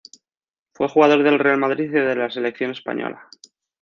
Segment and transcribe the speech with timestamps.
[0.73, 3.27] Fue jugador del Real Madrid y de la selección española.